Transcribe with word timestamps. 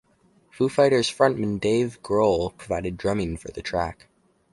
Foo 0.49 0.67
Fighters' 0.67 1.11
frontman 1.11 1.59
Dave 1.59 2.01
Grohl 2.01 2.57
provided 2.57 2.97
drumming 2.97 3.37
for 3.37 3.49
the 3.49 3.61
track. 3.61 4.07